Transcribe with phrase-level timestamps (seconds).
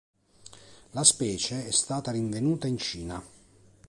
[0.93, 3.23] La specie è stata rinvenuta in Cina.